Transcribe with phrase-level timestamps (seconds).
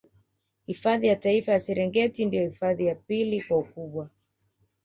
[0.65, 4.09] Hifadhi ya Taifa ya Serengeti ndio hifadhi ya pili kwa ukubwa